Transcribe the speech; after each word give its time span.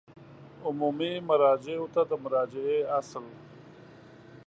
عمومي 0.65 1.13
مراجعو 1.29 1.85
ته 1.93 2.01
د 2.09 2.11
مراجعې 2.23 2.79
اصل 2.99 3.25